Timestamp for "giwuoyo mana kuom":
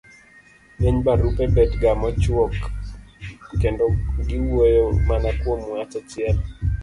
4.27-5.61